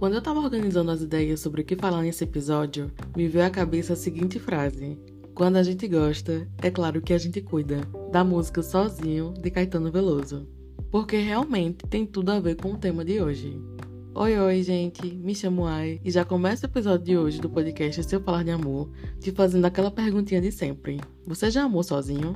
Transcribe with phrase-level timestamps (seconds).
[0.00, 3.50] Quando eu tava organizando as ideias sobre o que falar nesse episódio, me veio à
[3.50, 4.98] cabeça a seguinte frase:
[5.34, 7.82] Quando a gente gosta, é claro que a gente cuida.
[8.10, 10.48] Da música Sozinho, de Caetano Veloso.
[10.90, 13.60] Porque realmente tem tudo a ver com o tema de hoje.
[14.14, 18.02] Oi, oi, gente, me chamo Ai e já começa o episódio de hoje do podcast
[18.02, 18.90] Se Eu Falar de Amor
[19.20, 22.34] te fazendo aquela perguntinha de sempre: Você já amou sozinho?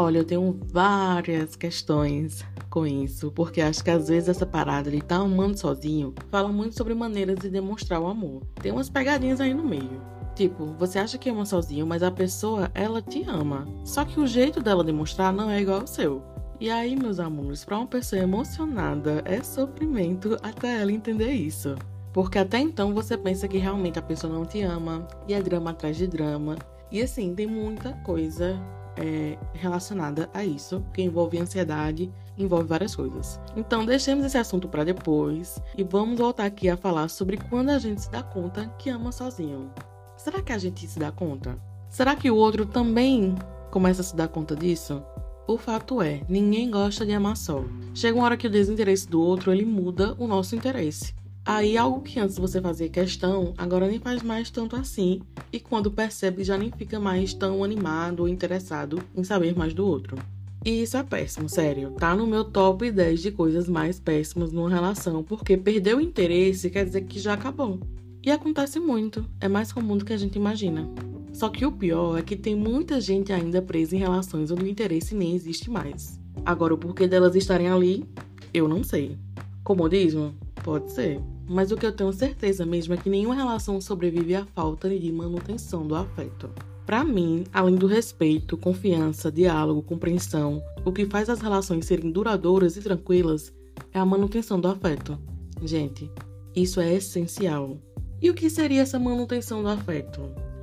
[0.00, 4.98] Olha, eu tenho várias questões com isso, porque acho que às vezes essa parada de
[4.98, 8.44] estar tá amando sozinho fala muito sobre maneiras de demonstrar o amor.
[8.62, 10.00] Tem umas pegadinhas aí no meio.
[10.36, 13.66] Tipo, você acha que ama sozinho, mas a pessoa, ela te ama.
[13.84, 16.22] Só que o jeito dela demonstrar não é igual ao seu.
[16.60, 21.74] E aí, meus amores, para uma pessoa emocionada é sofrimento até ela entender isso.
[22.12, 25.70] Porque até então você pensa que realmente a pessoa não te ama, e é drama
[25.70, 26.54] atrás de drama.
[26.88, 28.56] E assim, tem muita coisa
[28.98, 33.40] é, relacionada a isso, que envolve ansiedade, envolve várias coisas.
[33.56, 37.78] Então, deixemos esse assunto para depois e vamos voltar aqui a falar sobre quando a
[37.78, 39.70] gente se dá conta que ama sozinho.
[40.16, 41.56] Será que a gente se dá conta?
[41.88, 43.34] Será que o outro também
[43.70, 45.02] começa a se dar conta disso?
[45.46, 47.64] O fato é, ninguém gosta de amar só.
[47.94, 51.14] Chega uma hora que o desinteresse do outro ele muda o nosso interesse.
[51.48, 55.90] Aí algo que antes você fazia questão, agora nem faz mais tanto assim, e quando
[55.90, 60.18] percebe já nem fica mais tão animado ou interessado em saber mais do outro.
[60.62, 61.92] E isso é péssimo, sério.
[61.92, 66.68] Tá no meu top 10 de coisas mais péssimas numa relação, porque perder o interesse
[66.68, 67.80] quer dizer que já acabou.
[68.22, 70.86] E acontece muito, é mais comum do que a gente imagina.
[71.32, 74.68] Só que o pior é que tem muita gente ainda presa em relações onde o
[74.68, 76.20] interesse nem existe mais.
[76.44, 78.04] Agora, o porquê delas estarem ali,
[78.52, 79.16] eu não sei.
[79.64, 80.34] Comodismo?
[80.62, 81.18] Pode ser.
[81.48, 85.10] Mas o que eu tenho certeza mesmo é que nenhuma relação sobrevive à falta de
[85.10, 86.50] manutenção do afeto.
[86.84, 92.76] Para mim, além do respeito, confiança, diálogo, compreensão, o que faz as relações serem duradouras
[92.76, 93.52] e tranquilas
[93.92, 95.18] é a manutenção do afeto.
[95.62, 96.10] Gente,
[96.54, 97.78] isso é essencial.
[98.20, 100.20] E o que seria essa manutenção do afeto?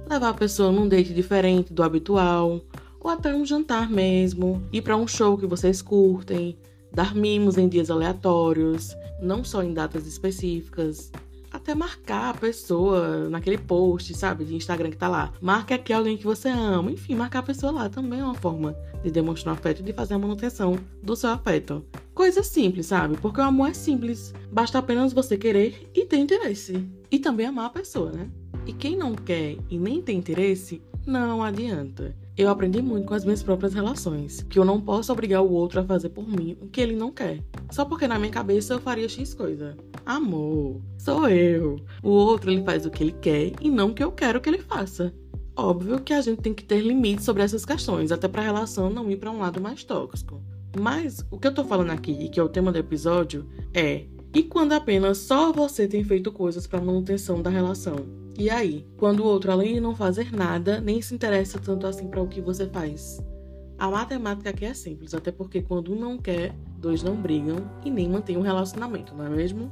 [0.09, 2.61] Levar a pessoa num date diferente do habitual,
[2.99, 6.57] ou até um jantar mesmo, ir para um show que vocês curtem,
[6.95, 11.11] dar mimos em dias aleatórios, não só em datas específicas.
[11.51, 15.33] Até marcar a pessoa naquele post, sabe, de Instagram que tá lá.
[15.41, 16.91] Marque aqui alguém que você ama.
[16.91, 20.13] Enfim, marcar a pessoa lá também é uma forma de demonstrar afeto e de fazer
[20.13, 21.85] a manutenção do seu afeto.
[22.13, 23.17] Coisa simples, sabe?
[23.17, 24.33] Porque o amor é simples.
[24.51, 26.85] Basta apenas você querer e ter interesse.
[27.11, 28.29] E também amar a pessoa, né?
[28.65, 32.15] E quem não quer e nem tem interesse, não adianta.
[32.37, 35.79] Eu aprendi muito com as minhas próprias relações, que eu não posso obrigar o outro
[35.79, 37.41] a fazer por mim o que ele não quer.
[37.71, 39.77] Só porque na minha cabeça eu faria X coisa.
[40.05, 41.79] Amor, sou eu.
[42.03, 44.49] O outro ele faz o que ele quer e não o que eu quero que
[44.49, 45.13] ele faça.
[45.55, 48.89] Óbvio que a gente tem que ter limites sobre essas questões, até para a relação
[48.89, 50.43] não ir para um lado mais tóxico.
[50.77, 54.43] Mas o que eu tô falando aqui, que é o tema do episódio, é e
[54.43, 58.24] quando apenas só você tem feito coisas para manutenção da relação?
[58.37, 62.09] E aí, quando o outro, além de não fazer nada, nem se interessa tanto assim
[62.09, 63.23] para o que você faz?
[63.77, 67.89] A matemática aqui é simples, até porque quando um não quer, dois não brigam e
[67.89, 69.71] nem mantêm um relacionamento, não é mesmo?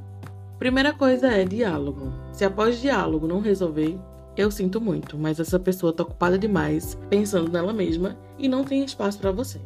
[0.58, 2.10] Primeira coisa é diálogo.
[2.32, 3.98] Se após diálogo não resolver,
[4.34, 8.82] eu sinto muito, mas essa pessoa tá ocupada demais, pensando nela mesma e não tem
[8.82, 9.60] espaço para você.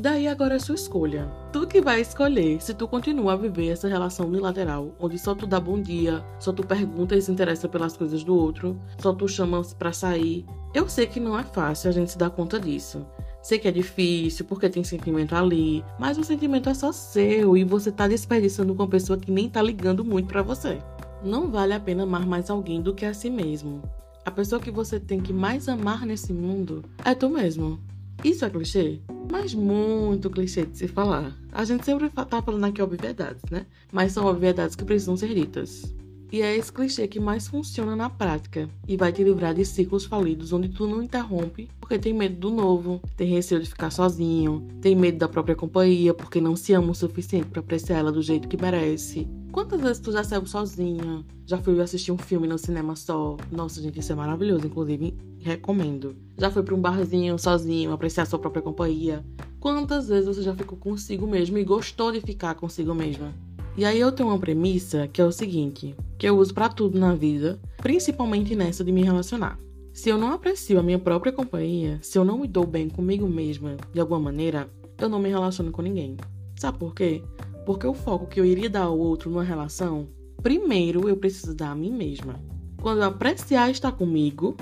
[0.00, 1.30] Daí agora é sua escolha.
[1.52, 5.46] Tu que vai escolher se tu continua a viver essa relação unilateral, onde só tu
[5.46, 9.28] dá bom dia, só tu pergunta e se interessa pelas coisas do outro, só tu
[9.28, 10.46] chama para sair.
[10.72, 13.06] Eu sei que não é fácil a gente se dar conta disso.
[13.42, 17.62] Sei que é difícil porque tem sentimento ali, mas o sentimento é só seu e
[17.62, 20.78] você tá desperdiçando com uma pessoa que nem tá ligando muito para você.
[21.22, 23.82] Não vale a pena amar mais alguém do que a si mesmo.
[24.24, 27.78] A pessoa que você tem que mais amar nesse mundo é tu mesmo.
[28.24, 29.02] Isso é clichê?
[29.30, 31.36] Mas muito clichê de se falar.
[31.52, 33.64] A gente sempre tá falando aqui obviedades, né?
[33.92, 35.94] Mas são obviedades que precisam ser ditas.
[36.32, 40.04] E é esse clichê que mais funciona na prática e vai te livrar de ciclos
[40.04, 44.64] falidos onde tu não interrompe porque tem medo do novo, tem receio de ficar sozinho,
[44.80, 48.22] tem medo da própria companhia porque não se ama o suficiente para apreciar ela do
[48.22, 49.26] jeito que merece.
[49.50, 51.24] Quantas vezes tu já saiu sozinha?
[51.44, 53.36] Já foi assistir um filme no cinema só?
[53.50, 56.14] Nossa, gente, isso é maravilhoso, inclusive recomendo.
[56.38, 59.24] Já foi para um barzinho sozinho, apreciar sua própria companhia?
[59.58, 63.34] Quantas vezes você já ficou consigo mesmo e gostou de ficar consigo mesma?
[63.76, 66.98] E aí eu tenho uma premissa que é o seguinte, que eu uso para tudo
[66.98, 69.58] na vida, principalmente nessa de me relacionar.
[69.92, 73.28] Se eu não aprecio a minha própria companhia, se eu não me dou bem comigo
[73.28, 74.68] mesma de alguma maneira,
[74.98, 76.16] eu não me relaciono com ninguém.
[76.56, 77.22] Sabe por quê?
[77.64, 80.08] Porque o foco que eu iria dar ao outro numa relação,
[80.42, 82.34] primeiro eu preciso dar a mim mesma.
[82.82, 84.56] Quando eu apreciar estar comigo,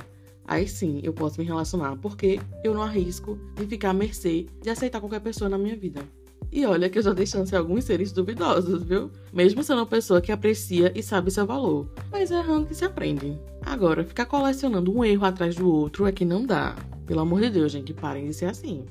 [0.44, 4.70] aí sim eu posso me relacionar, porque eu não arrisco de ficar à mercê de
[4.70, 6.02] aceitar qualquer pessoa na minha vida.
[6.50, 9.10] E olha que eu já dei chance a alguns seres duvidosos, viu?
[9.32, 11.88] Mesmo sendo uma pessoa que aprecia e sabe seu valor.
[12.10, 13.38] Mas é errando que se aprende.
[13.64, 16.74] Agora, ficar colecionando um erro atrás do outro é que não dá.
[17.06, 18.86] Pelo amor de Deus, gente, parem de ser assim.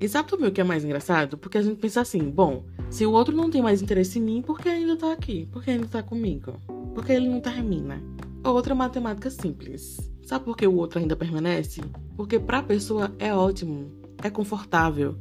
[0.00, 1.36] E sabe também o que é mais engraçado?
[1.36, 4.42] Porque a gente pensa assim, bom, se o outro não tem mais interesse em mim,
[4.42, 5.46] por que ainda tá aqui?
[5.52, 6.54] Por que ainda tá comigo?
[6.94, 8.02] Por que ele não termina?
[8.42, 9.98] Outra matemática simples.
[10.22, 11.82] Sabe por que o outro ainda permanece?
[12.16, 13.90] Porque pra pessoa é ótimo,
[14.22, 15.16] é confortável,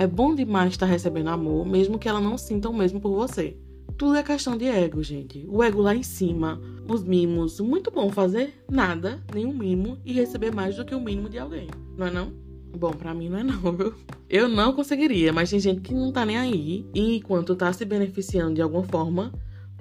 [0.00, 3.54] é bom demais estar recebendo amor, mesmo que ela não sinta o mesmo por você.
[3.98, 5.44] Tudo é questão de ego, gente.
[5.46, 6.58] O ego lá em cima,
[6.88, 7.60] os mimos.
[7.60, 11.68] Muito bom fazer nada, nenhum mimo, e receber mais do que o mínimo de alguém,
[11.98, 12.32] não é não?
[12.74, 13.92] Bom, pra mim não é não, viu?
[14.26, 17.84] Eu não conseguiria, mas tem gente que não tá nem aí e enquanto tá se
[17.84, 19.30] beneficiando de alguma forma,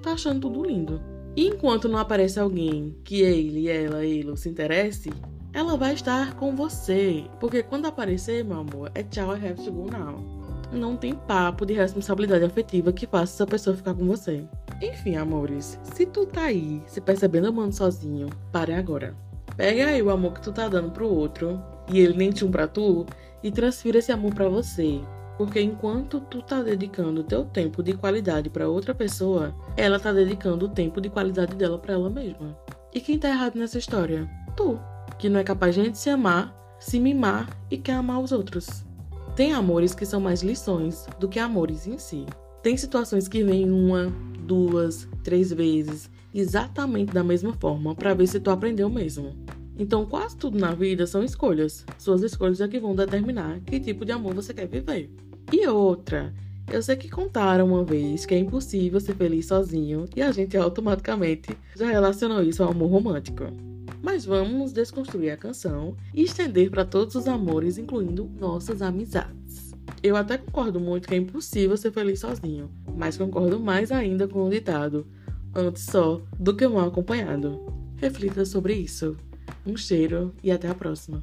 [0.01, 0.99] tá achando tudo lindo.
[1.33, 5.09] E enquanto não aparece alguém que ele, ela, ele se interesse,
[5.53, 7.25] ela vai estar com você.
[7.39, 10.23] Porque quando aparecer, meu amor, é tchau, I have to go now.
[10.71, 14.43] Não tem papo de responsabilidade afetiva que faça essa pessoa ficar com você.
[14.81, 19.15] Enfim, amores, se tu tá aí se percebendo amando sozinho, pare agora.
[19.57, 21.61] Pega aí o amor que tu tá dando pro outro
[21.91, 23.05] e ele nem tinha um pra tu
[23.43, 25.01] e transfira esse amor para você.
[25.37, 30.65] Porque enquanto tu tá dedicando teu tempo de qualidade para outra pessoa, ela tá dedicando
[30.65, 32.57] o tempo de qualidade dela para ela mesma.
[32.93, 34.29] E quem tá errado nessa história?
[34.55, 34.79] Tu,
[35.19, 38.85] que não é capaz de se amar, se mimar e quer amar os outros.
[39.35, 42.25] Tem amores que são mais lições do que amores em si.
[42.63, 44.11] Tem situações que vêm uma,
[44.45, 49.35] duas, três vezes, exatamente da mesma forma, para ver se tu aprendeu mesmo.
[49.77, 51.85] Então, quase tudo na vida são escolhas.
[51.97, 55.09] Suas escolhas é que vão determinar que tipo de amor você quer viver.
[55.51, 56.33] E outra,
[56.71, 60.55] eu sei que contaram uma vez que é impossível ser feliz sozinho e a gente
[60.57, 63.68] automaticamente já relacionou isso ao amor romântico.
[64.01, 69.73] Mas vamos desconstruir a canção e estender para todos os amores, incluindo nossas amizades.
[70.01, 74.47] Eu até concordo muito que é impossível ser feliz sozinho, mas concordo mais ainda com
[74.47, 75.05] o ditado:
[75.53, 77.59] antes só do que mal acompanhado.
[77.97, 79.17] Reflita sobre isso.
[79.65, 81.21] Um cheiro e até a próxima.